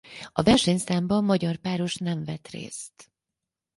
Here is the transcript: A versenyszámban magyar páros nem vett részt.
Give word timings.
A 0.31 0.41
versenyszámban 0.41 1.23
magyar 1.23 1.55
páros 1.57 1.95
nem 1.95 2.23
vett 2.23 2.47
részt. 2.47 3.11